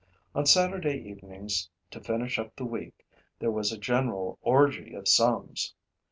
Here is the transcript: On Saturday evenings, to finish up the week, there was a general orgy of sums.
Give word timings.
On 0.33 0.47
Saturday 0.47 0.97
evenings, 1.07 1.69
to 1.91 2.01
finish 2.01 2.39
up 2.39 2.55
the 2.55 2.65
week, 2.65 3.05
there 3.37 3.51
was 3.51 3.71
a 3.71 3.77
general 3.77 4.39
orgy 4.41 4.95
of 4.95 5.07
sums. 5.07 5.75